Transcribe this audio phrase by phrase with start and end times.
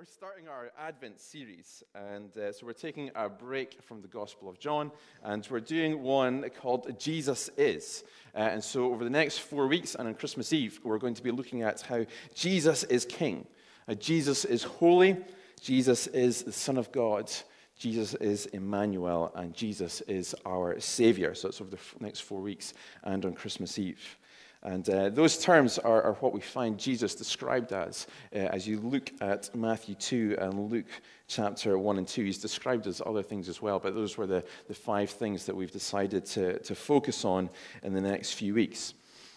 [0.00, 4.48] We're starting our Advent series, and uh, so we're taking a break from the Gospel
[4.48, 4.90] of John,
[5.22, 8.02] and we're doing one called Jesus Is.
[8.34, 11.22] Uh, and so, over the next four weeks and on Christmas Eve, we're going to
[11.22, 13.46] be looking at how Jesus is King.
[13.86, 15.18] Uh, Jesus is holy,
[15.60, 17.30] Jesus is the Son of God,
[17.78, 21.34] Jesus is Emmanuel, and Jesus is our Savior.
[21.34, 22.72] So, it's over the next four weeks
[23.04, 24.16] and on Christmas Eve.
[24.62, 28.06] And uh, those terms are, are, what we find Jesus described as.
[28.34, 30.86] Uh, as you look at Matthew 2 and Luke
[31.28, 34.44] chapter 1 and 2, he's described as other things as well, but those were the,
[34.68, 37.48] the five things that we've decided to, to focus on
[37.82, 38.92] in the next few weeks.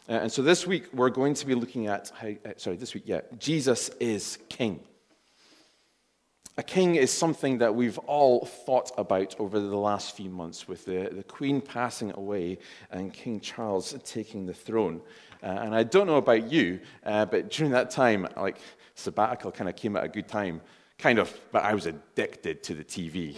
[0.10, 2.94] Uh, and so this week we're going to be looking at how, uh, sorry, this
[2.94, 4.82] week, yeah, Jesus is King.
[6.56, 10.86] A king is something that we've all thought about over the last few months with
[10.86, 12.60] the, the Queen passing away
[12.92, 15.02] and King Charles taking the throne.
[15.42, 18.60] Uh, and I don't know about you, uh, but during that time, like,
[18.94, 20.62] sabbatical kind of came at a good time
[21.04, 23.36] kind of, but I was addicted to the TV.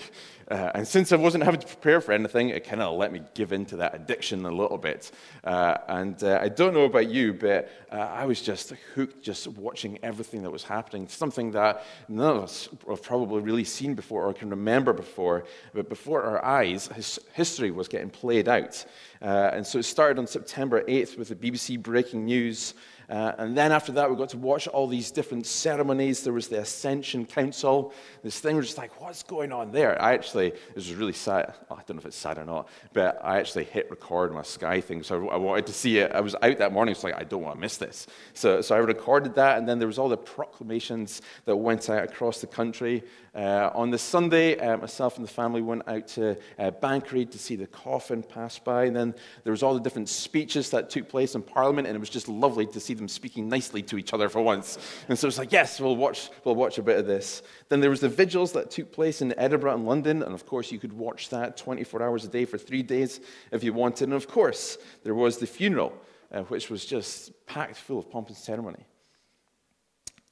[0.52, 3.24] Uh, and since I wasn't having to prepare for anything, it kind of let me
[3.34, 5.10] give in to that addiction a little bit.
[5.44, 9.48] Uh, and uh, I don't know about you, but uh, I was just hooked just
[9.48, 11.08] watching everything that was happening.
[11.08, 15.46] Something that none of us have probably really seen before or can remember before.
[15.74, 18.86] But before our eyes, his history was getting played out.
[19.24, 22.76] Uh, and so it started on September 8th with the BBC breaking news.
[23.10, 26.24] Uh, and then after that, we got to watch all these different ceremonies.
[26.24, 27.94] There was the Accession Council.
[28.24, 30.02] This thing was just like, what's going on there?
[30.02, 31.54] I actually, this was really sad.
[31.70, 34.36] Oh, I don't know if it's sad or not, but I actually hit record on
[34.36, 35.04] my Sky thing.
[35.04, 36.12] So I wanted to see it.
[36.12, 36.94] I was out that morning.
[36.94, 38.08] It's like, I don't want to miss this.
[38.34, 39.58] So, so I recorded that.
[39.58, 43.04] And then there was all the proclamations that went out across the country.
[43.36, 47.38] Uh, on the Sunday, uh, myself and the family went out to uh, Banchory to
[47.38, 48.86] see the coffin pass by.
[48.86, 51.86] And then there was all the different speeches that took place in Parliament.
[51.86, 54.78] And it was just lovely to see them speaking nicely to each other for once.
[55.10, 57.44] And so it's like, yes, we'll watch, we'll watch a bit of this.
[57.68, 60.24] Then there was the vigils that took place in Edinburgh and London.
[60.24, 63.20] And of course, you could watch that 24 hours a day for three days
[63.52, 64.06] if you wanted.
[64.06, 65.92] And of course, there was the funeral,
[66.32, 68.86] uh, which was just packed full of pomp and ceremony.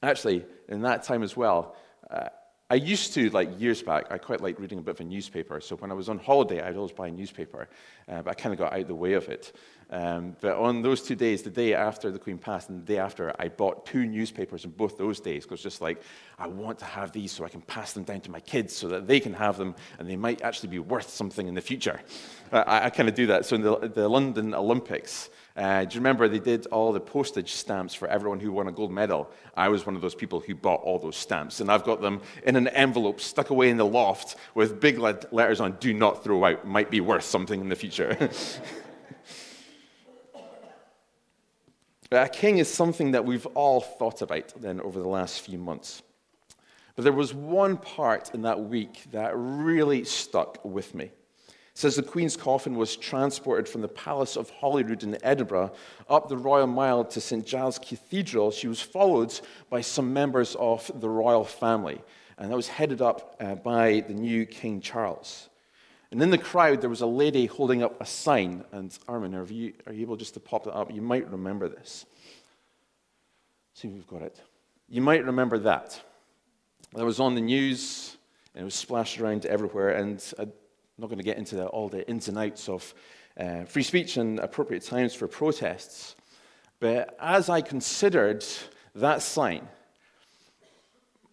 [0.02, 1.76] Actually, in that time as well,
[2.10, 2.28] uh,
[2.74, 5.60] I used to, like years back, I quite liked reading a bit of a newspaper.
[5.60, 7.68] So when I was on holiday, I'd always buy a newspaper,
[8.08, 9.52] uh, but I kind of got out of the way of it.
[9.94, 12.98] Um, but on those two days, the day after the Queen passed and the day
[12.98, 16.02] after, I bought two newspapers in both those days because just like,
[16.36, 18.88] I want to have these so I can pass them down to my kids so
[18.88, 22.00] that they can have them and they might actually be worth something in the future.
[22.50, 23.46] I, I kind of do that.
[23.46, 27.52] So in the, the London Olympics, uh, do you remember they did all the postage
[27.52, 29.30] stamps for everyone who won a gold medal?
[29.56, 32.20] I was one of those people who bought all those stamps, and I've got them
[32.42, 36.44] in an envelope stuck away in the loft with big letters on "Do not throw
[36.44, 38.30] out." Might be worth something in the future.
[42.22, 46.02] a king is something that we've all thought about then over the last few months.
[46.96, 51.12] But there was one part in that week that really stuck with me It
[51.74, 55.72] says the Queen's coffin was transported from the Palace of Holyrood in Edinburgh
[56.08, 57.44] up the Royal Mile to St.
[57.44, 58.52] Giles Cathedral.
[58.52, 59.38] She was followed
[59.70, 62.00] by some members of the royal family,
[62.38, 65.48] and that was headed up uh, by the new King Charles.
[66.14, 68.62] And in the crowd, there was a lady holding up a sign.
[68.70, 70.94] And Armin, are you, are you able just to pop that up?
[70.94, 72.06] You might remember this.
[73.72, 74.40] See if we've got it.
[74.88, 76.00] You might remember that.
[76.94, 78.16] That was on the news,
[78.54, 79.88] and it was splashed around everywhere.
[79.88, 80.52] And I'm
[80.98, 82.94] not going to get into the, all the ins and outs of
[83.36, 86.14] uh, free speech and appropriate times for protests.
[86.78, 88.44] But as I considered
[88.94, 89.66] that sign,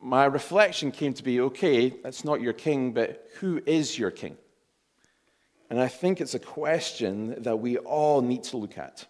[0.01, 4.37] my reflection came to be okay, that's not your king, but who is your king?
[5.71, 9.05] And I think it's a question that we all need to look at.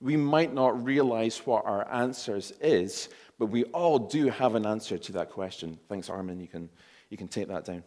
[0.00, 4.96] We might not realize what our answers is, but we all do have an answer
[4.96, 5.76] to that question.
[5.88, 6.38] Thanks, Armin.
[6.38, 6.70] You can,
[7.10, 7.82] you can take that down.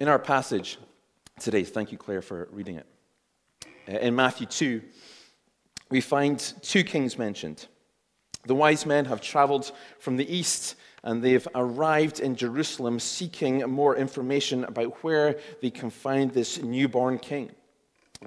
[0.00, 0.78] In our passage
[1.38, 2.86] today, thank you, Claire, for reading it.
[3.86, 4.80] Uh, in Matthew 2,
[5.90, 7.66] we find two kings mentioned.
[8.46, 13.96] The wise men have traveled from the east and they've arrived in Jerusalem seeking more
[13.96, 17.50] information about where they can find this newborn king.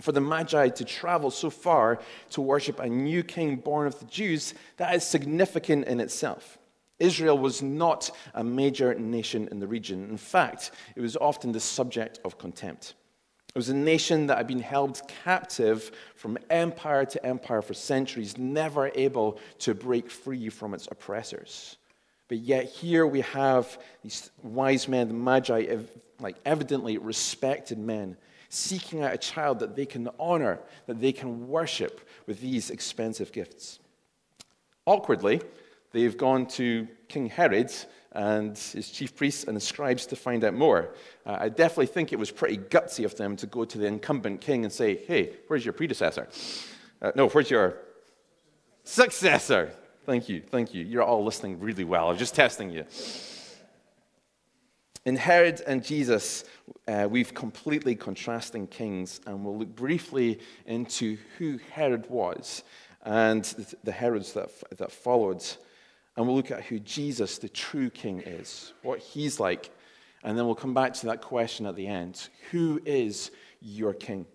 [0.01, 1.99] For the Magi to travel so far
[2.31, 6.57] to worship a new king born of the Jews, that is significant in itself.
[6.99, 10.09] Israel was not a major nation in the region.
[10.09, 12.93] In fact, it was often the subject of contempt.
[13.49, 18.37] It was a nation that had been held captive from empire to empire for centuries,
[18.37, 21.77] never able to break free from its oppressors.
[22.27, 25.77] But yet, here we have these wise men, the Magi,
[26.19, 28.17] like evidently respected men,
[28.49, 33.31] seeking out a child that they can honor, that they can worship with these expensive
[33.31, 33.79] gifts.
[34.85, 35.41] Awkwardly,
[35.91, 37.71] they've gone to King Herod
[38.11, 40.95] and his chief priests and the scribes to find out more.
[41.25, 44.41] Uh, I definitely think it was pretty gutsy of them to go to the incumbent
[44.41, 46.29] king and say, hey, where's your predecessor?
[47.01, 47.77] Uh, no, where's your
[48.83, 49.73] successor?
[50.05, 50.85] Thank you, thank you.
[50.85, 52.11] You're all listening really well.
[52.11, 52.85] I'm just testing you.
[55.03, 56.43] In Herod and Jesus,
[56.87, 62.63] uh, we've completely contrasting kings, and we'll look briefly into who Herod was
[63.01, 63.43] and
[63.83, 65.43] the Herods that, that followed.
[66.15, 69.71] And we'll look at who Jesus, the true king, is, what he's like.
[70.23, 74.27] And then we'll come back to that question at the end Who is your king?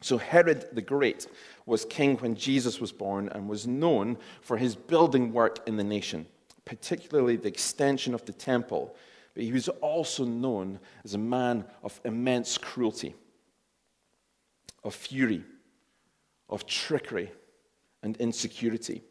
[0.00, 1.26] So, Herod the Great
[1.66, 5.84] was king when Jesus was born and was known for his building work in the
[5.84, 6.26] nation,
[6.64, 8.94] particularly the extension of the temple.
[9.34, 13.14] But he was also known as a man of immense cruelty,
[14.84, 15.44] of fury,
[16.48, 17.32] of trickery,
[18.02, 19.02] and insecurity.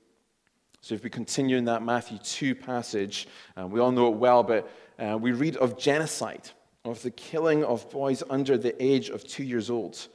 [0.80, 3.28] So, if we continue in that Matthew 2 passage,
[3.60, 6.50] uh, we all know it well, but uh, we read of genocide,
[6.86, 10.07] of the killing of boys under the age of two years old,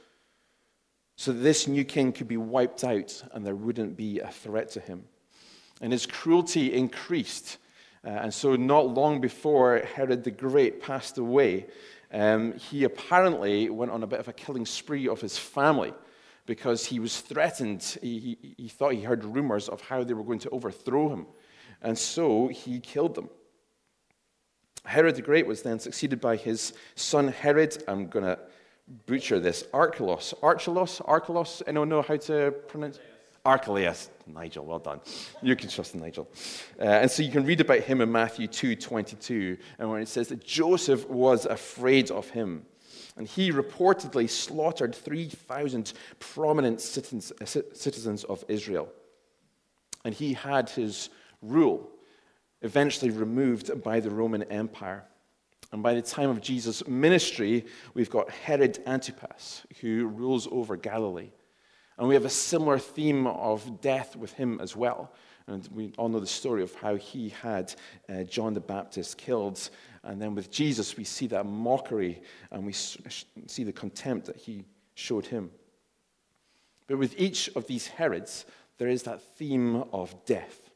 [1.15, 4.79] so this new king could be wiped out and there wouldn't be a threat to
[4.79, 5.03] him.
[5.81, 7.57] And his cruelty increased.
[8.05, 11.67] Uh, and so, not long before Herod the Great passed away,
[12.11, 15.93] um, he apparently went on a bit of a killing spree of his family
[16.45, 17.97] because he was threatened.
[18.01, 21.27] He, he, he thought he heard rumors of how they were going to overthrow him.
[21.81, 23.29] And so he killed them.
[24.85, 27.81] Herod the Great was then succeeded by his son Herod.
[27.87, 28.37] I'm going to
[29.05, 29.65] butcher this.
[29.73, 30.33] Archelaus.
[30.41, 31.01] Archelaus?
[31.01, 31.61] Archelaus?
[31.67, 32.99] Anyone know how to pronounce
[33.45, 34.09] Archelaus.
[34.25, 35.01] Nigel, well done.
[35.41, 36.29] You can trust Nigel.
[36.79, 40.07] Uh, and so you can read about him in Matthew 2 22, and when it
[40.07, 42.65] says that Joseph was afraid of him.
[43.15, 48.89] And he reportedly slaughtered 3,000 prominent citizens of Israel.
[50.03, 51.09] And he had his
[51.41, 51.91] rule
[52.61, 55.03] eventually removed by the Roman Empire.
[55.73, 61.31] And by the time of Jesus' ministry, we've got Herod Antipas, who rules over Galilee.
[61.97, 65.11] And we have a similar theme of death with him as well.
[65.47, 67.75] And we all know the story of how he had
[68.07, 69.69] uh, John the Baptist killed
[70.03, 72.21] and then with Jesus, we see that mockery
[72.51, 74.65] and we see the contempt that he
[74.95, 75.49] showed him.
[76.87, 78.45] But with each of these Herods,
[78.77, 80.69] there is that theme of death.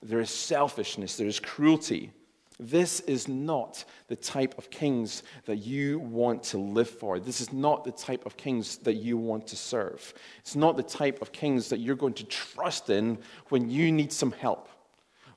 [0.00, 2.12] There is selfishness, there is cruelty.
[2.60, 7.18] This is not the type of kings that you want to live for.
[7.18, 10.12] This is not the type of kings that you want to serve.
[10.40, 13.18] It's not the type of kings that you're going to trust in
[13.48, 14.68] when you need some help,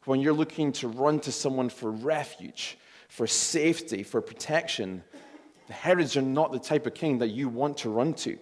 [0.03, 2.77] when you're looking to run to someone for refuge,
[3.07, 5.01] for safety, for protection,
[5.67, 8.37] the Herods are not the type of king that you want to run to.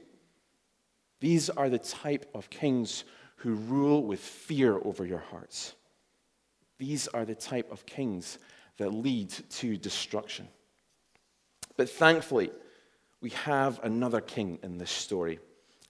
[1.19, 3.03] These are the type of kings
[3.35, 5.75] who rule with fear over your hearts.
[6.79, 8.39] These are the type of kings
[8.81, 10.47] that lead to destruction.
[11.77, 12.51] But thankfully,
[13.21, 15.39] we have another king in this story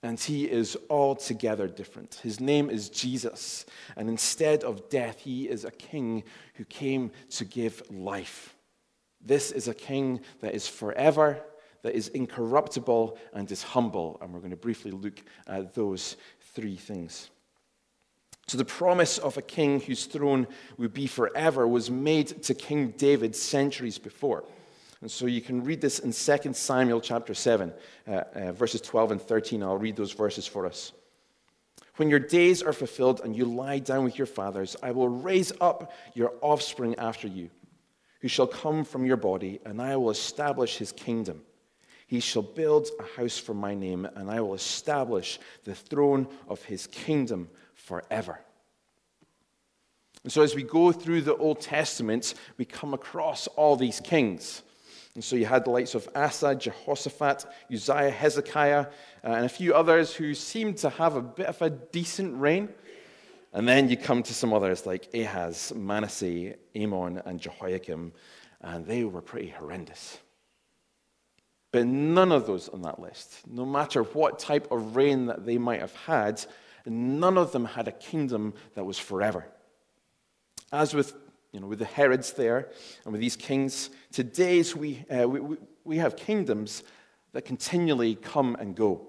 [0.03, 2.19] and he is altogether different.
[2.23, 3.65] His name is Jesus,
[3.95, 6.23] and instead of death, he is a king
[6.55, 8.55] who came to give life.
[9.23, 11.39] This is a king that is forever,
[11.83, 14.17] that is incorruptible, and is humble.
[14.21, 16.17] And we're going to briefly look at those
[16.55, 17.29] three things.
[18.51, 20.45] So, the promise of a king whose throne
[20.77, 24.43] would be forever was made to King David centuries before.
[24.99, 27.71] And so you can read this in 2 Samuel chapter 7,
[28.05, 29.63] uh, uh, verses 12 and 13.
[29.63, 30.91] I'll read those verses for us.
[31.95, 35.53] When your days are fulfilled and you lie down with your fathers, I will raise
[35.61, 37.49] up your offspring after you
[38.19, 41.41] who shall come from your body, and I will establish his kingdom.
[42.05, 46.61] He shall build a house for my name, and I will establish the throne of
[46.65, 47.47] his kingdom
[47.85, 48.39] forever.
[50.23, 54.61] And so, as we go through the Old Testament, we come across all these kings.
[55.15, 58.85] And so, you had the likes of Asa, Jehoshaphat, Uzziah, Hezekiah,
[59.23, 62.69] uh, and a few others who seemed to have a bit of a decent reign.
[63.53, 68.13] And then you come to some others like Ahaz, Manasseh, Amon, and Jehoiakim,
[68.61, 70.19] and they were pretty horrendous.
[71.71, 75.57] But none of those on that list, no matter what type of reign that they
[75.57, 76.45] might have had,
[76.89, 79.45] none of them had a kingdom that was forever.
[80.71, 81.13] As with,
[81.51, 82.69] you know, with the Herods there
[83.03, 86.83] and with these kings, today's we, uh, we, we have kingdoms
[87.33, 89.07] that continually come and go.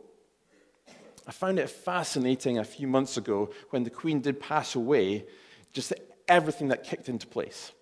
[1.27, 5.25] I found it fascinating a few months ago when the Queen did pass away,
[5.73, 5.93] just
[6.27, 7.73] everything that kicked into place.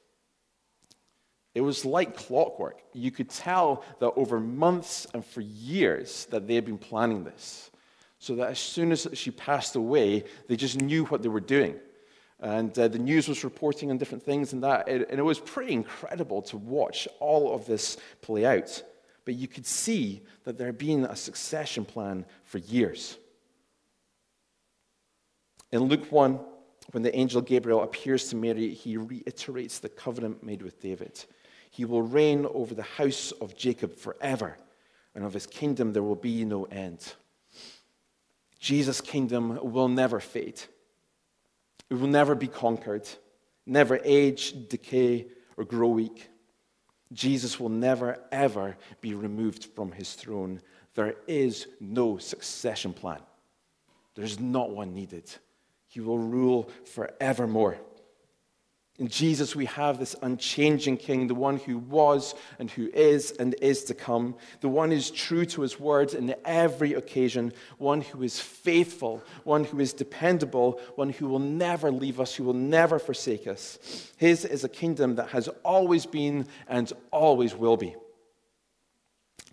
[1.55, 2.81] It was like clockwork.
[2.93, 7.71] You could tell that over months and for years that they had been planning this.
[8.21, 11.75] So that as soon as she passed away, they just knew what they were doing.
[12.39, 14.89] And uh, the news was reporting on different things and that.
[14.89, 18.83] And it was pretty incredible to watch all of this play out.
[19.25, 23.17] But you could see that there had been a succession plan for years.
[25.73, 26.39] In Luke 1,
[26.93, 31.25] when the angel Gabriel appears to Mary, he reiterates the covenant made with David.
[31.71, 34.59] He will reign over the house of Jacob forever,
[35.15, 37.15] and of his kingdom there will be no end.
[38.61, 40.61] Jesus' kingdom will never fade.
[41.89, 43.09] It will never be conquered,
[43.67, 45.27] never age, decay,
[45.57, 46.29] or grow weak.
[47.13, 50.61] Jesus will never, ever be removed from his throne.
[50.95, 53.21] There is no succession plan,
[54.15, 55.25] there's not one needed.
[55.89, 57.79] He will rule forevermore.
[59.01, 63.55] In Jesus, we have this unchanging King, the one who was and who is and
[63.63, 68.03] is to come, the one who is true to his word in every occasion, one
[68.03, 72.53] who is faithful, one who is dependable, one who will never leave us, who will
[72.53, 74.13] never forsake us.
[74.19, 77.97] His is a kingdom that has always been and always will be.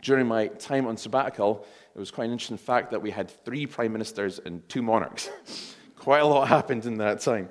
[0.02, 3.66] During my time on sabbatical, it was quite an interesting fact that we had three
[3.66, 5.30] prime ministers and two monarchs.
[5.96, 7.48] quite a lot happened in that time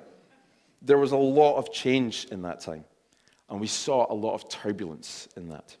[0.81, 2.85] there was a lot of change in that time,
[3.49, 5.75] and we saw a lot of turbulence in that.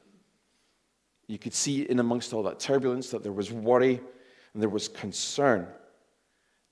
[1.27, 3.99] You could see in amongst all that turbulence that there was worry
[4.53, 5.67] and there was concern,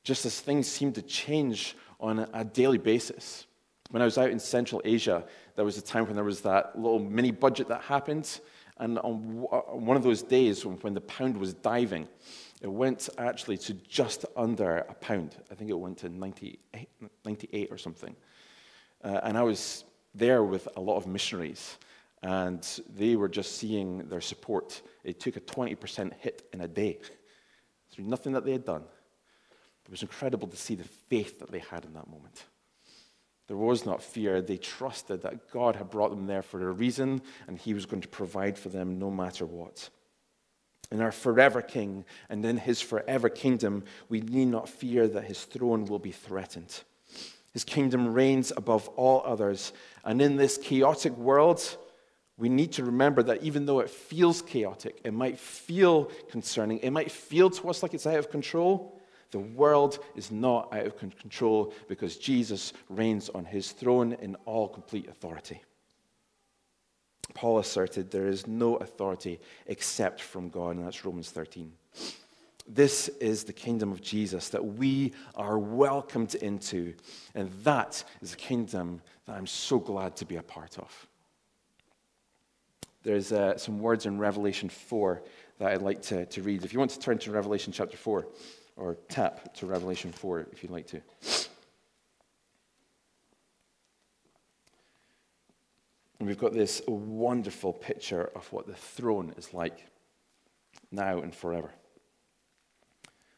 [0.04, 3.48] just as things seemed to change on a daily basis.
[3.92, 5.24] When I was out in Central Asia,
[5.56, 8.40] there was a time when there was that little mini budget that happened,
[8.78, 12.08] and on uh, one of those days when the pound was diving,
[12.62, 15.36] it went actually to just under a pound.
[15.52, 16.90] I think it went to 98,
[17.26, 18.16] 98 or something.
[19.04, 19.84] Uh, and I was
[20.14, 21.78] there with a lot of missionaries,
[22.24, 24.82] and they were just seeing their support.
[25.04, 27.00] It took a 20% hit in a day
[27.92, 28.84] through nothing that they had done.
[29.86, 32.46] It was incredible to see the faith that they had in that moment.
[33.48, 34.42] There was not fear.
[34.42, 38.02] They trusted that God had brought them there for a reason, and He was going
[38.02, 39.90] to provide for them no matter what.
[40.92, 45.44] In our forever King and in His forever kingdom, we need not fear that His
[45.44, 46.84] throne will be threatened.
[47.54, 49.72] His kingdom reigns above all others.
[50.04, 51.78] And in this chaotic world,
[52.38, 56.92] we need to remember that even though it feels chaotic, it might feel concerning, it
[56.92, 59.00] might feel to us like it's out of control,
[59.32, 64.68] the world is not out of control because Jesus reigns on his throne in all
[64.68, 65.62] complete authority.
[67.34, 71.72] Paul asserted there is no authority except from God, and that's Romans 13.
[72.68, 76.94] This is the kingdom of Jesus that we are welcomed into.
[77.36, 81.08] And that is a kingdom that I'm so glad to be a part of.
[83.04, 85.22] There's uh, some words in Revelation 4
[85.60, 86.66] that I'd like to, to read.
[86.66, 88.26] If you want to turn to Revelation chapter 4,
[88.78, 91.02] or tap to Revelation 4 if you'd like to.
[96.26, 99.86] And we've got this wonderful picture of what the throne is like
[100.92, 101.70] now and forever.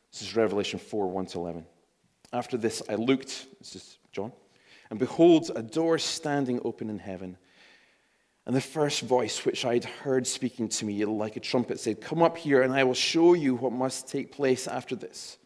[0.10, 1.66] This is Revelation 4 1 to 11.
[2.32, 4.32] After this, I looked, this is John,
[4.90, 7.36] and behold, a door standing open in heaven.
[8.46, 12.24] And the first voice which I'd heard speaking to me like a trumpet said, Come
[12.24, 15.38] up here, and I will show you what must take place after this.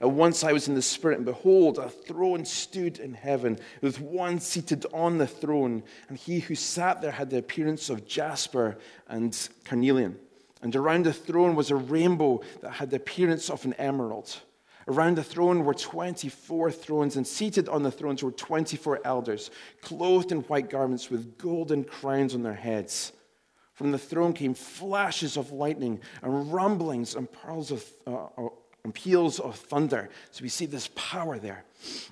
[0.00, 4.00] And once I was in the Spirit, and behold, a throne stood in heaven, with
[4.00, 5.82] one seated on the throne.
[6.08, 8.78] And he who sat there had the appearance of jasper
[9.08, 10.18] and carnelian.
[10.62, 14.34] And around the throne was a rainbow that had the appearance of an emerald.
[14.88, 19.50] Around the throne were 24 thrones, and seated on the thrones were 24 elders,
[19.82, 23.12] clothed in white garments with golden crowns on their heads.
[23.74, 28.48] From the throne came flashes of lightning and rumblings and pearls of, uh,
[28.90, 30.10] and peals of thunder.
[30.32, 31.62] So we see this power there.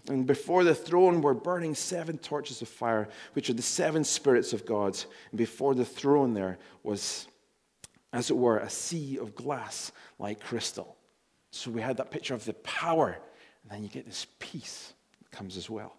[0.09, 4.53] And before the throne were burning seven torches of fire, which are the seven spirits
[4.53, 4.97] of God.
[5.31, 7.27] And before the throne there was
[8.13, 10.97] as it were, a sea of glass like crystal.
[11.51, 13.19] So we had that picture of the power,
[13.63, 15.99] and then you get this peace that comes as well.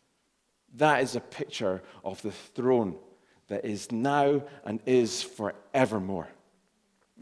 [0.75, 2.95] That is a picture of the throne
[3.47, 6.29] that is now and is forevermore.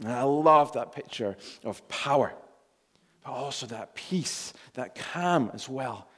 [0.00, 2.32] And I love that picture of power,
[3.24, 6.08] but also that peace, that calm as well,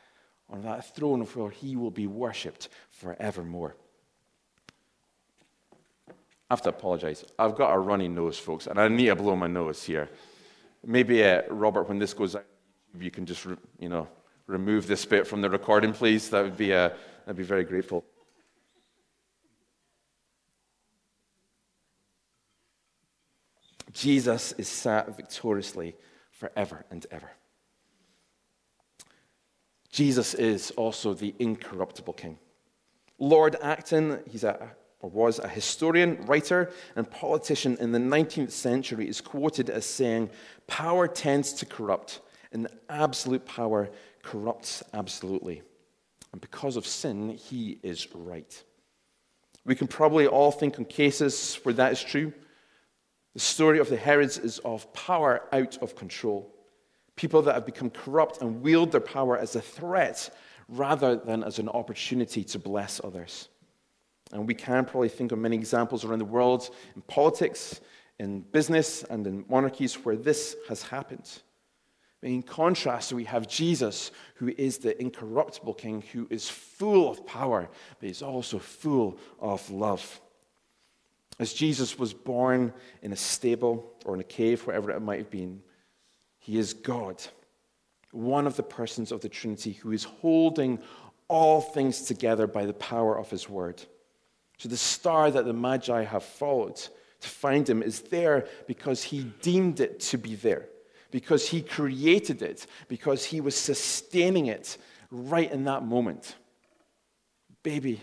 [0.51, 3.75] on that throne where he will be worshipped forevermore.
[6.09, 6.12] I
[6.51, 7.25] have to apologize.
[7.39, 10.11] I've got a runny nose, folks, and I need to blow my nose here.
[10.85, 12.45] Maybe, uh, Robert, when this goes out,
[13.01, 13.47] you can just,
[13.79, 14.07] you know,
[14.47, 16.29] remove this bit from the recording, please.
[16.29, 16.87] That would be a.
[16.87, 16.91] Uh,
[17.26, 18.05] I'd be very grateful.
[23.93, 25.95] Jesus is sat victoriously
[26.31, 27.31] forever and ever.
[29.91, 32.38] Jesus is also the incorruptible king.
[33.19, 39.09] Lord Acton, he's a, or was a historian, writer, and politician in the 19th century,
[39.09, 40.31] is quoted as saying,
[40.67, 42.21] Power tends to corrupt,
[42.52, 43.91] and absolute power
[44.23, 45.62] corrupts absolutely.
[46.33, 48.62] And because of sin, he is right.
[49.65, 52.33] We can probably all think on cases where that is true.
[53.35, 56.53] The story of the Herods is of power out of control.
[57.17, 60.31] People that have become corrupt and wield their power as a threat
[60.69, 63.49] rather than as an opportunity to bless others.
[64.33, 67.81] And we can probably think of many examples around the world in politics,
[68.19, 71.43] in business, and in monarchies where this has happened.
[72.23, 77.69] In contrast, we have Jesus, who is the incorruptible king, who is full of power,
[77.99, 80.21] but he's also full of love.
[81.41, 85.31] As Jesus was born in a stable or in a cave, wherever it might have
[85.31, 85.62] been,
[86.38, 87.21] he is God,
[88.12, 90.79] one of the persons of the Trinity who is holding
[91.26, 93.83] all things together by the power of his word.
[94.59, 99.25] So the star that the Magi have followed to find him is there because he
[99.41, 100.69] deemed it to be there
[101.13, 104.77] because he created it, because he was sustaining it
[105.13, 106.35] right in that moment.
[107.63, 108.01] Baby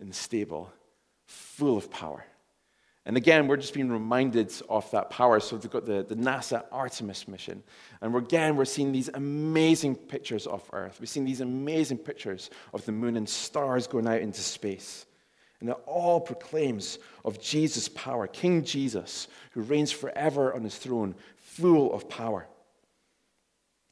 [0.00, 0.72] in the stable,
[1.26, 2.24] full of power.
[3.06, 5.40] And again, we're just being reminded of that power.
[5.40, 7.62] So they've got the, the NASA Artemis mission.
[8.00, 10.98] And we're, again, we're seeing these amazing pictures of Earth.
[11.00, 15.06] We've seen these amazing pictures of the moon and stars going out into space.
[15.60, 21.14] And it all proclaims of Jesus' power, King Jesus, who reigns forever on his throne,
[21.60, 22.46] full of power.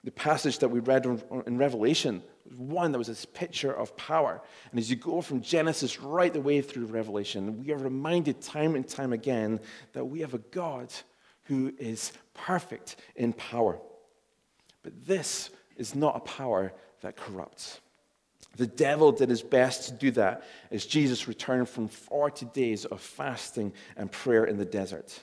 [0.04, 1.04] The passage that we read
[1.46, 4.40] in Revelation was one that was this picture of power.
[4.70, 8.74] And as you go from Genesis right the way through Revelation, we are reminded time
[8.74, 9.61] and time again
[9.92, 10.92] that we have a God
[11.44, 13.78] who is perfect in power.
[14.83, 17.81] But this is not a power that corrupts.
[18.57, 23.00] The devil did his best to do that as Jesus returned from 40 days of
[23.00, 25.18] fasting and prayer in the desert.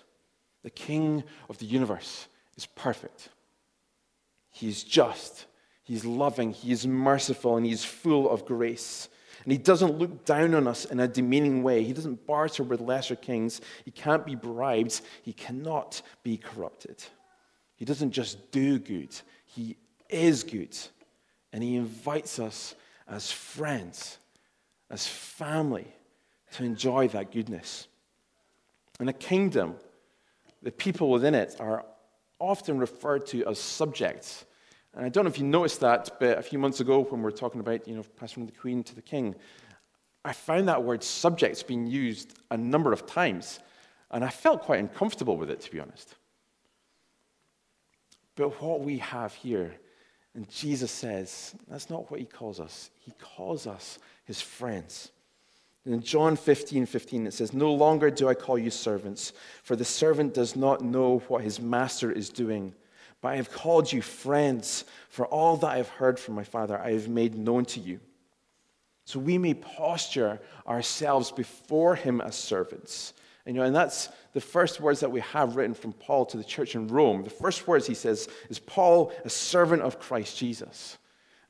[0.63, 3.29] The king of the universe is perfect.
[4.49, 5.45] He's just,
[5.83, 9.09] he's loving, he's merciful, and he's full of grace.
[9.43, 11.83] And he doesn't look down on us in a demeaning way.
[11.83, 13.61] He doesn't barter with lesser kings.
[13.83, 15.01] He can't be bribed.
[15.21, 17.03] He cannot be corrupted.
[17.75, 19.09] He doesn't just do good,
[19.45, 19.77] he
[20.09, 20.77] is good.
[21.51, 22.75] And he invites us
[23.07, 24.17] as friends,
[24.89, 25.87] as family,
[26.53, 27.87] to enjoy that goodness.
[28.99, 29.75] In a kingdom,
[30.63, 31.85] the people within it are
[32.39, 34.45] often referred to as subjects.
[34.93, 37.25] And I don't know if you noticed that, but a few months ago when we
[37.25, 39.35] were talking about, you know, passing from the queen to the king,
[40.23, 43.59] I found that word subjects being used a number of times.
[44.11, 46.15] And I felt quite uncomfortable with it, to be honest.
[48.35, 49.75] But what we have here,
[50.33, 52.89] and Jesus says, that's not what he calls us.
[52.99, 55.11] He calls us his friends.
[55.85, 59.85] In John 15, 15, it says, No longer do I call you servants, for the
[59.85, 62.73] servant does not know what his master is doing.
[63.21, 66.79] But I have called you friends, for all that I have heard from my Father
[66.79, 67.99] I have made known to you.
[69.05, 73.13] So we may posture ourselves before him as servants.
[73.45, 76.37] And, you know, and that's the first words that we have written from Paul to
[76.37, 77.23] the church in Rome.
[77.23, 80.97] The first words he says is Paul, a servant of Christ Jesus.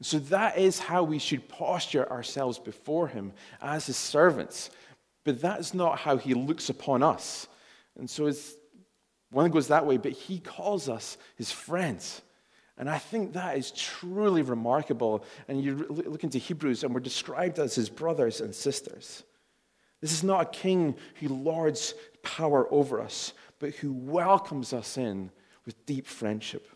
[0.01, 4.69] So that is how we should posture ourselves before him as his servants.
[5.23, 7.47] But that's not how he looks upon us.
[7.97, 8.53] And so it's,
[9.31, 12.21] one goes that way, but he calls us his friends.
[12.77, 15.23] And I think that is truly remarkable.
[15.47, 19.23] And you look into Hebrews, and we're described as his brothers and sisters.
[20.01, 25.31] This is not a king who lords power over us, but who welcomes us in
[25.65, 26.67] with deep friendship,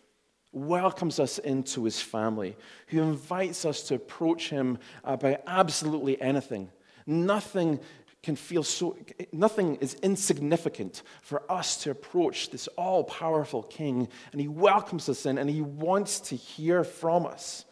[0.52, 2.56] welcomes us into his family,
[2.88, 6.70] who invites us to approach him uh, about absolutely anything.
[7.06, 7.80] Nothing
[8.22, 8.96] can feel so,
[9.32, 14.08] nothing is insignificant for us to approach this all powerful king.
[14.32, 17.64] And he welcomes us in and he wants to hear from us.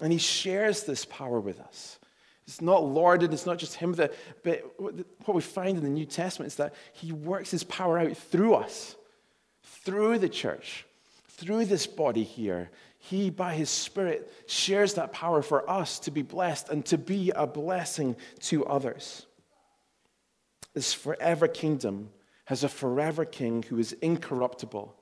[0.00, 1.98] And he shares this power with us.
[2.46, 4.14] It's not lorded, it's not just him, that,
[4.44, 8.16] but what we find in the New Testament is that he works his power out
[8.16, 8.94] through us,
[9.64, 10.86] through the church,
[11.36, 12.70] through this body here.
[12.98, 17.30] He, by his Spirit, shares that power for us to be blessed and to be
[17.34, 19.26] a blessing to others.
[20.74, 22.10] This forever kingdom
[22.46, 24.94] has a forever king who is incorruptible,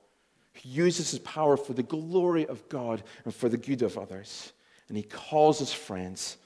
[0.53, 4.53] who uses his power for the glory of God and for the good of others.
[4.87, 6.37] And he calls us friends,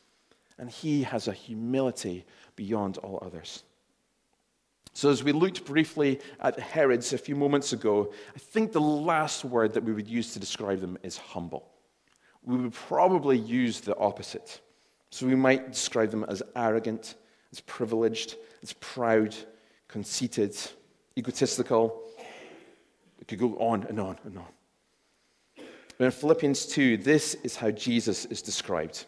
[0.58, 2.26] and he has a humility
[2.56, 3.64] beyond all others.
[4.94, 9.46] So, as we looked briefly at Herods a few moments ago, I think the last
[9.46, 11.70] word that we would use to describe them is humble.
[12.44, 14.62] We would probably use the opposite.
[15.12, 17.16] So, we might describe them as arrogant,
[17.52, 19.36] as privileged, as proud,
[19.88, 20.58] conceited,
[21.18, 22.02] egotistical.
[23.20, 25.66] It could go on and on and on.
[25.98, 29.06] But in Philippians 2, this is how Jesus is described.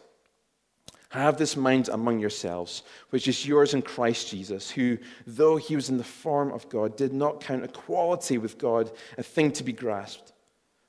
[1.12, 4.96] Have this mind among yourselves, which is yours in Christ Jesus, who,
[5.26, 9.22] though he was in the form of God, did not count equality with God a
[9.22, 10.32] thing to be grasped,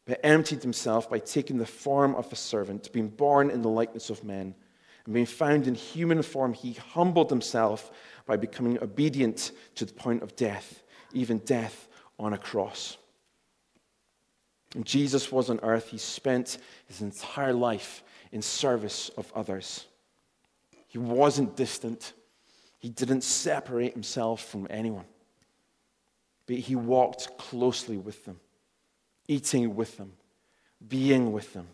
[0.05, 4.09] but emptied himself by taking the form of a servant, being born in the likeness
[4.09, 4.55] of men.
[5.03, 7.91] And being found in human form, he humbled himself
[8.25, 12.95] by becoming obedient to the point of death, even death on a cross.
[14.73, 19.85] When Jesus was on earth, he spent his entire life in service of others.
[20.93, 22.13] He wasn't distant,
[22.77, 25.05] he didn't separate himself from anyone,
[26.45, 28.39] but he walked closely with them,
[29.27, 30.13] eating with them,
[30.87, 31.65] being with them.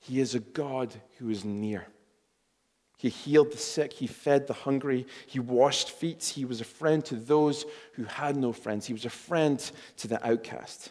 [0.00, 1.86] He is a God who is near.
[2.98, 3.92] He healed the sick.
[3.92, 5.06] He fed the hungry.
[5.28, 6.24] He washed feet.
[6.24, 8.86] He was a friend to those who had no friends.
[8.86, 9.58] He was a friend
[9.98, 10.90] to the outcast.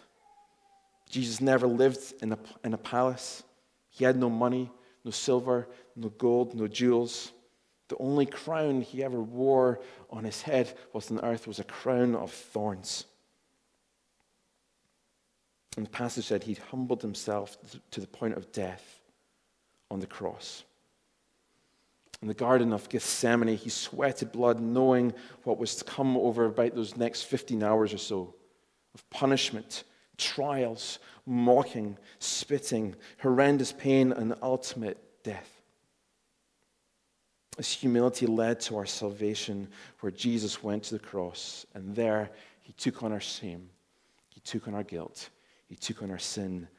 [1.09, 3.43] Jesus never lived in a, in a palace.
[3.89, 4.71] He had no money,
[5.03, 5.67] no silver,
[5.99, 7.31] no gold, no jewels.
[7.89, 12.15] The only crown he ever wore on his head whilst on earth was a crown
[12.15, 13.05] of thorns.
[15.75, 17.57] And the passage said he'd humbled himself
[17.91, 18.99] to the point of death
[19.89, 20.63] on the cross.
[22.21, 26.75] In the Garden of Gethsemane, he sweated blood, knowing what was to come over about
[26.75, 28.35] those next 15 hours or so
[28.93, 29.83] of punishment,
[30.17, 35.58] trials, mocking, spitting, horrendous pain, and ultimate death.
[37.59, 39.67] This humility led to our salvation,
[39.99, 42.29] where Jesus went to the cross, and there
[42.61, 43.69] he took on our shame,
[44.29, 45.29] he took on our guilt,
[45.67, 46.69] he took on our sin,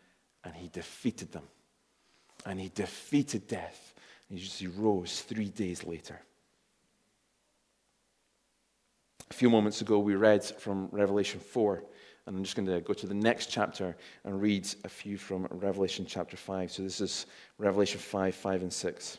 [0.42, 1.42] and he defeated them.
[2.46, 3.92] And he defeated death
[4.30, 6.18] And he rose three days later.
[9.30, 11.84] A few moments ago, we read from Revelation 4,
[12.24, 15.46] and I'm just going to go to the next chapter and read a few from
[15.50, 16.72] Revelation chapter 5.
[16.72, 17.26] So this is
[17.58, 19.18] Revelation 5, 5, and 6.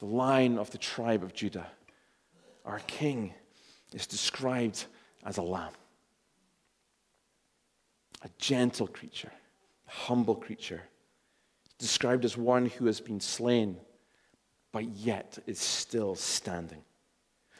[0.00, 1.66] The lion of the tribe of Judah,
[2.64, 3.32] our king,
[3.92, 4.86] is described
[5.24, 5.72] as a lamb
[8.22, 9.32] a gentle creature,
[9.88, 10.82] a humble creature,
[11.78, 13.78] described as one who has been slain,
[14.72, 16.82] but yet is still standing,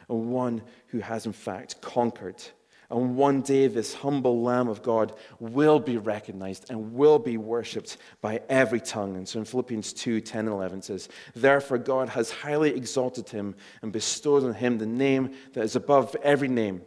[0.09, 2.43] and one who has in fact conquered.
[2.91, 7.99] And one day, this humble Lamb of God will be recognized and will be worshipped
[8.21, 9.17] by every tongue.
[9.17, 13.55] And so in Philippians 2 10 and 11 says, Therefore, God has highly exalted him
[13.83, 16.83] and bestowed on him the name that is above every name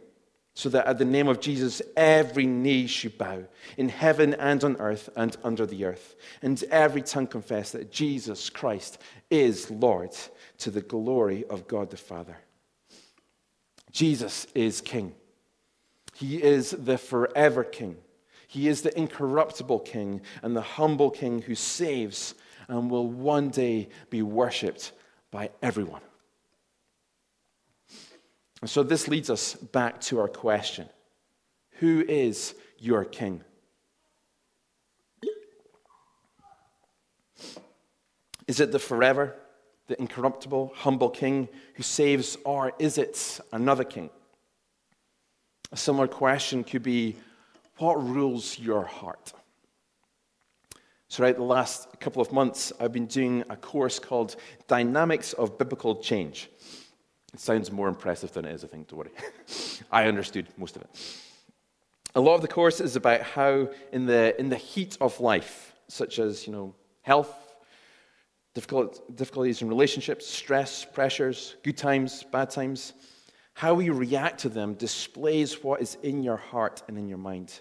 [0.54, 3.42] so that at the name of Jesus every knee should bow
[3.76, 8.48] in heaven and on earth and under the earth, and every tongue confess that Jesus
[8.50, 8.98] Christ
[9.30, 10.10] is Lord
[10.58, 12.36] to the glory of God the Father.
[13.90, 15.14] Jesus is King.
[16.14, 17.96] He is the forever King.
[18.46, 22.34] He is the incorruptible king and the humble king who saves
[22.68, 24.92] and will one day be worshipped
[25.32, 26.02] by everyone.
[28.60, 30.88] And so this leads us back to our question
[31.80, 33.42] Who is your king?
[38.46, 39.34] Is it the forever,
[39.88, 44.10] the incorruptible, humble king who saves, or is it another king?
[45.72, 47.16] A similar question could be
[47.78, 49.32] what rules your heart?
[51.08, 55.58] So, right, the last couple of months, I've been doing a course called Dynamics of
[55.58, 56.50] Biblical Change.
[57.32, 59.10] It sounds more impressive than it is, I think, don't worry.
[59.92, 60.88] I understood most of it.
[62.16, 65.74] A lot of the course is about how, in the, in the heat of life,
[65.88, 67.54] such as you know, health,
[68.54, 72.92] difficult, difficulties in relationships, stress, pressures, good times, bad times,
[73.54, 77.60] how we react to them displays what is in your heart and in your mind.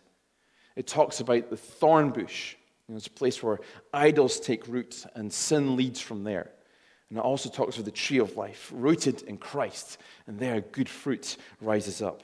[0.75, 2.55] It talks about the thorn bush.
[2.87, 3.59] You know, it's a place where
[3.93, 6.49] idols take root and sin leads from there.
[7.09, 10.89] And it also talks of the tree of life, rooted in Christ, and there good
[10.89, 12.23] fruit rises up.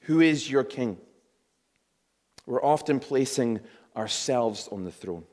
[0.00, 0.98] Who is your king?
[2.44, 3.60] We're often placing
[3.96, 5.24] ourselves on the throne.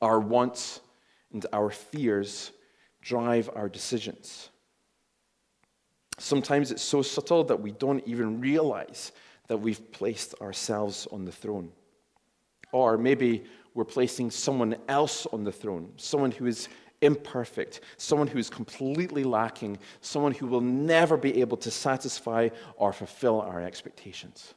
[0.00, 0.80] Our wants
[1.32, 2.52] and our fears
[3.02, 4.48] drive our decisions.
[6.18, 9.12] Sometimes it's so subtle that we don't even realize
[9.48, 11.72] that we've placed ourselves on the throne.
[12.70, 13.44] Or maybe
[13.74, 16.68] we're placing someone else on the throne, someone who is
[17.00, 22.92] imperfect, someone who is completely lacking, someone who will never be able to satisfy or
[22.92, 24.54] fulfill our expectations.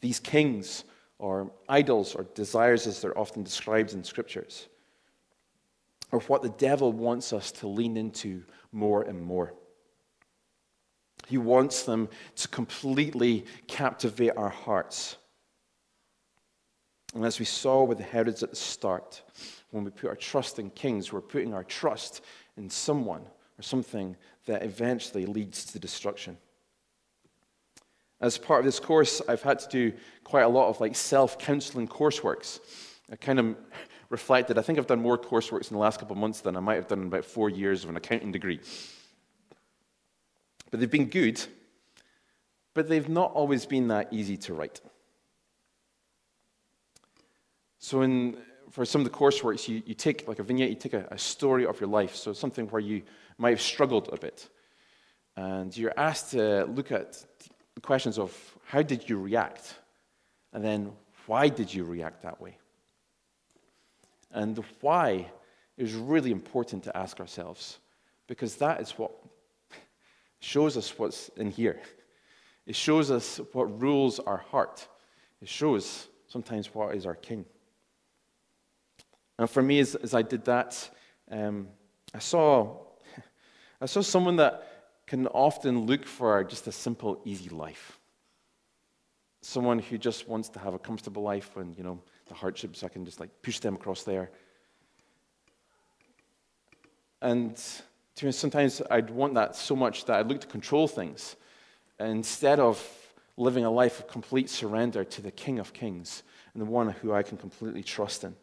[0.00, 0.84] These kings,
[1.18, 4.68] or idols, or desires, as they're often described in scriptures,
[6.12, 8.42] are what the devil wants us to lean into
[8.72, 9.54] more and more.
[11.26, 15.16] He wants them to completely captivate our hearts.
[17.14, 19.22] And as we saw with the Herods at the start,
[19.70, 22.22] when we put our trust in kings, we're putting our trust
[22.56, 23.22] in someone
[23.58, 24.16] or something
[24.46, 26.36] that eventually leads to destruction.
[28.20, 29.92] As part of this course, I've had to do
[30.24, 32.60] quite a lot of like self-counseling courseworks.
[33.10, 33.56] I kind of
[34.08, 36.60] reflected, I think I've done more courseworks in the last couple of months than I
[36.60, 38.60] might have done in about four years of an accounting degree.
[40.70, 41.40] But they've been good,
[42.74, 44.80] but they've not always been that easy to write.
[47.78, 48.36] So, in,
[48.70, 51.18] for some of the courseworks, you, you take like a vignette, you take a, a
[51.18, 53.02] story of your life, so something where you
[53.38, 54.48] might have struggled a bit.
[55.36, 57.24] And you're asked to look at
[57.82, 59.74] questions of how did you react?
[60.52, 60.92] And then
[61.26, 62.56] why did you react that way?
[64.30, 65.30] And the why
[65.76, 67.78] is really important to ask ourselves
[68.26, 69.12] because that is what
[70.40, 71.80] shows us what's in here.
[72.66, 74.88] It shows us what rules our heart.
[75.40, 77.44] It shows sometimes what is our king.
[79.38, 80.90] And for me, as, as I did that,
[81.30, 81.68] um,
[82.14, 82.78] I saw
[83.80, 87.98] I saw someone that can often look for just a simple, easy life.
[89.42, 92.88] Someone who just wants to have a comfortable life when, you know, the hardships, I
[92.88, 94.30] can just like push them across there.
[97.22, 97.56] And
[98.16, 101.36] to me, sometimes I'd want that so much that I'd look to control things
[101.98, 102.82] instead of
[103.36, 106.22] living a life of complete surrender to the King of Kings
[106.54, 108.34] and the one who I can completely trust in.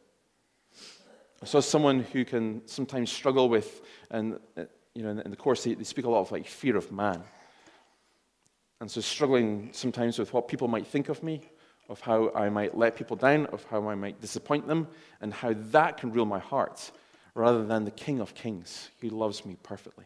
[1.41, 4.39] I saw someone who can sometimes struggle with, and
[4.93, 7.23] you know, in the course they, they speak a lot of like fear of man,
[8.79, 11.41] and so struggling sometimes with what people might think of me,
[11.89, 14.87] of how I might let people down, of how I might disappoint them,
[15.21, 16.91] and how that can rule my heart,
[17.35, 20.05] rather than the King of Kings who loves me perfectly.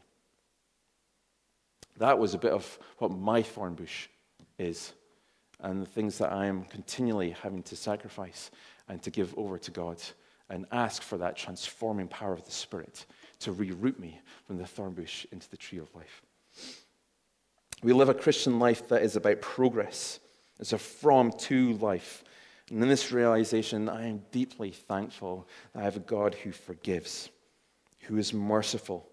[1.98, 4.08] That was a bit of what my thorn bush
[4.58, 4.94] is,
[5.60, 8.52] and the things that I am continually having to sacrifice
[8.88, 10.02] and to give over to God
[10.50, 13.06] and ask for that transforming power of the Spirit
[13.40, 16.22] to reroot me from the thorn bush into the tree of life.
[17.84, 20.20] We live a Christian life that is about progress.
[20.60, 22.24] It's a from to life.
[22.70, 27.30] And in this realization, I am deeply thankful that I have a God who forgives,
[28.02, 29.08] who is merciful.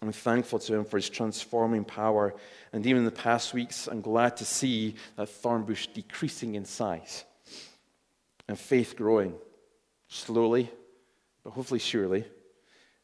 [0.00, 2.34] I'm thankful to him for his transforming power.
[2.72, 7.24] And even in the past weeks, I'm glad to see that thornbush decreasing in size
[8.46, 9.34] and faith growing
[10.08, 10.70] slowly,
[11.42, 12.24] but hopefully surely.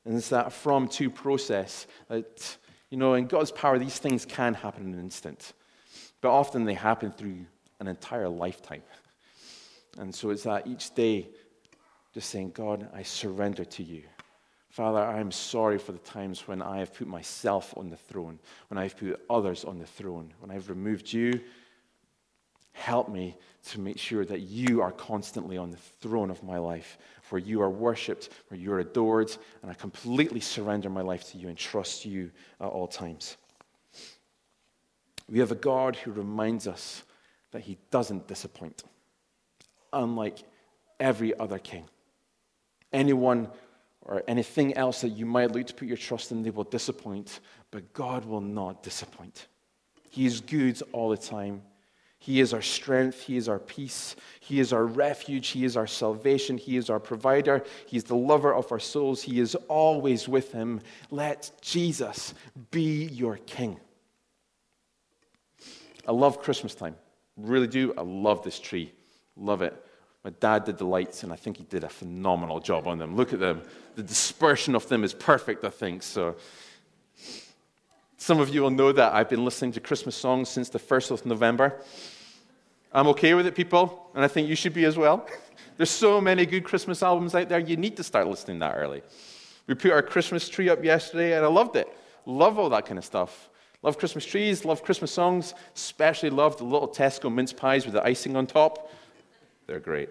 [0.04, 2.56] And it's that from to process that,
[2.90, 5.52] you know, in God's power, these things can happen in an instant,
[6.24, 7.44] but often they happen through
[7.80, 8.82] an entire lifetime.
[9.96, 11.28] And so it's that each day
[12.14, 14.02] just saying, God, I surrender to you
[14.70, 18.40] Father, I am sorry for the times when I have put myself on the throne,
[18.66, 21.40] when I've put others on the throne, when I've removed you.
[22.72, 26.98] Help me to make sure that you are constantly on the throne of my life,
[27.30, 29.30] where you are worshipped, where you are adored,
[29.62, 33.36] and I completely surrender my life to you and trust you at all times.
[35.28, 37.02] We have a God who reminds us
[37.52, 38.84] that he doesn't disappoint,
[39.92, 40.38] unlike
[41.00, 41.84] every other king.
[42.92, 43.48] Anyone
[44.02, 47.40] or anything else that you might look to put your trust in, they will disappoint,
[47.70, 49.46] but God will not disappoint.
[50.10, 51.62] He is good all the time.
[52.18, 53.20] He is our strength.
[53.22, 54.16] He is our peace.
[54.40, 55.48] He is our refuge.
[55.48, 56.56] He is our salvation.
[56.56, 57.62] He is our provider.
[57.86, 59.22] He is the lover of our souls.
[59.22, 60.80] He is always with him.
[61.10, 62.32] Let Jesus
[62.70, 63.78] be your king.
[66.06, 66.96] I love Christmas time.
[67.36, 67.94] Really do.
[67.96, 68.92] I love this tree.
[69.36, 69.74] Love it.
[70.24, 73.14] My dad did the lights, and I think he did a phenomenal job on them.
[73.14, 73.62] Look at them.
[73.94, 76.02] The dispersion of them is perfect, I think.
[76.02, 76.36] So,
[78.16, 81.10] some of you will know that I've been listening to Christmas songs since the 1st
[81.10, 81.78] of November.
[82.90, 85.28] I'm okay with it, people, and I think you should be as well.
[85.76, 89.02] There's so many good Christmas albums out there, you need to start listening that early.
[89.66, 91.88] We put our Christmas tree up yesterday, and I loved it.
[92.24, 93.50] Love all that kind of stuff.
[93.84, 98.02] Love Christmas trees, love Christmas songs, especially love the little Tesco mince pies with the
[98.02, 98.90] icing on top.
[99.66, 100.08] They're great.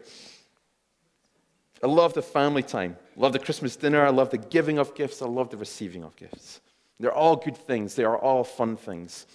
[1.84, 2.96] I love the family time.
[3.18, 4.06] I Love the Christmas dinner.
[4.06, 5.24] I love the giving of gifts.
[5.24, 6.62] I love the receiving of gifts.
[7.00, 7.96] They're all good things.
[7.96, 9.26] They are all fun things.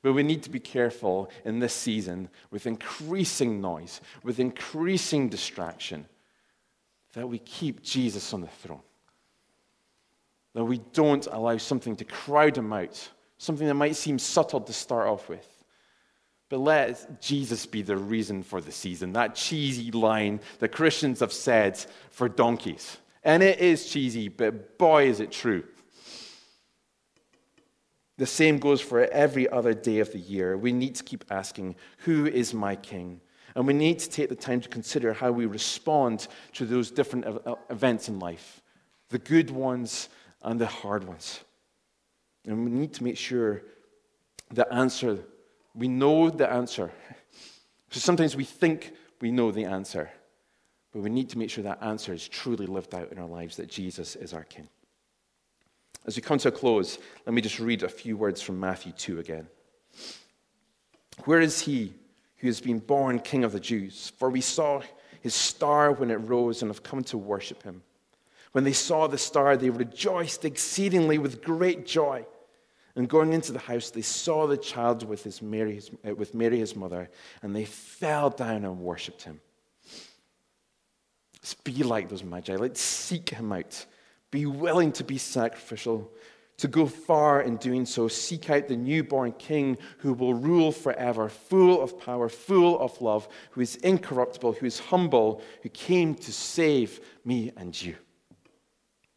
[0.00, 6.06] But we need to be careful in this season with increasing noise, with increasing distraction,
[7.12, 8.80] that we keep Jesus on the throne.
[10.54, 14.72] That we don't allow something to crowd him out, something that might seem subtle to
[14.72, 15.46] start off with.
[16.48, 19.12] But let Jesus be the reason for the season.
[19.12, 21.78] That cheesy line that Christians have said
[22.10, 22.98] for donkeys.
[23.22, 25.64] And it is cheesy, but boy, is it true.
[28.16, 30.56] The same goes for every other day of the year.
[30.56, 33.20] We need to keep asking, Who is my king?
[33.54, 37.26] And we need to take the time to consider how we respond to those different
[37.70, 38.62] events in life
[39.10, 40.08] the good ones
[40.42, 41.40] and the hard ones.
[42.44, 43.62] And we need to make sure
[44.50, 45.18] the answer
[45.78, 46.90] we know the answer.
[47.90, 50.10] So sometimes we think we know the answer,
[50.92, 53.56] but we need to make sure that answer is truly lived out in our lives,
[53.56, 54.68] that Jesus is our King.
[56.04, 58.92] As we come to a close, let me just read a few words from Matthew
[58.92, 59.48] 2 again.
[61.24, 61.94] Where is he
[62.36, 64.12] who has been born King of the Jews?
[64.18, 64.82] For we saw
[65.22, 67.82] his star when it rose and have come to worship him.
[68.52, 72.26] When they saw the star, they rejoiced exceedingly with great joy.
[72.96, 76.34] And going into the house, they saw the child with, his Mary, his, uh, with
[76.34, 77.10] Mary, his mother,
[77.42, 79.40] and they fell down and worshipped him.
[81.40, 82.56] Let's be like those magi.
[82.56, 83.86] Let's seek him out.
[84.30, 86.10] Be willing to be sacrificial,
[86.56, 88.08] to go far in doing so.
[88.08, 93.28] Seek out the newborn king who will rule forever, full of power, full of love,
[93.52, 97.94] who is incorruptible, who is humble, who came to save me and you.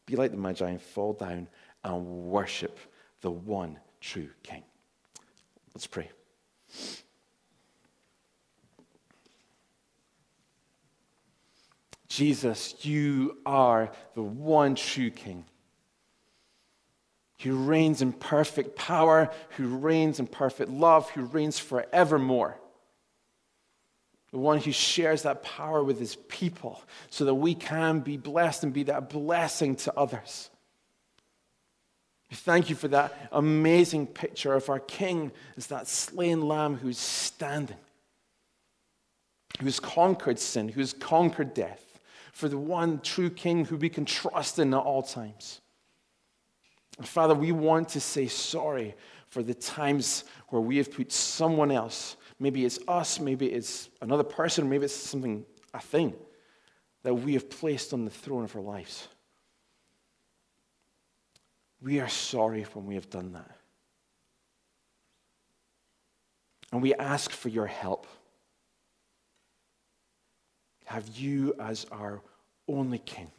[0.05, 1.47] Be like the magi and fall down
[1.83, 2.77] and worship
[3.21, 4.63] the one true King.
[5.73, 6.09] Let's pray.
[12.07, 15.45] Jesus, you are the one true King
[17.41, 22.60] who reigns in perfect power, who reigns in perfect love, who reigns forevermore.
[24.31, 28.63] The one who shares that power with his people so that we can be blessed
[28.63, 30.49] and be that blessing to others.
[32.29, 36.97] We thank you for that amazing picture of our King as that slain lamb who's
[36.97, 37.77] standing,
[39.59, 41.99] who's conquered sin, who's conquered death,
[42.31, 45.59] for the one true King who we can trust in at all times.
[46.97, 48.95] And Father, we want to say sorry
[49.27, 54.23] for the times where we have put someone else, maybe it's us, maybe it's another
[54.23, 56.15] person, maybe it's something, a thing,
[57.03, 59.07] that we have placed on the throne of our lives.
[61.83, 63.57] We are sorry when we have done that.
[66.71, 68.07] And we ask for your help.
[70.85, 72.21] Have you as our
[72.67, 73.29] only King,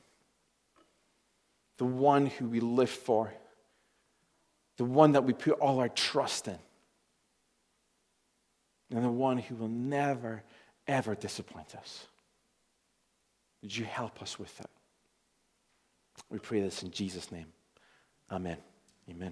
[1.79, 3.33] the one who we live for,
[4.77, 6.59] the one that we put all our trust in,
[8.92, 10.42] and the one who will never,
[10.87, 12.06] ever disappoint us.
[13.62, 14.71] Would you help us with that?
[16.29, 17.46] We pray this in Jesus' name.
[18.31, 18.56] Amen.
[19.08, 19.31] Amen.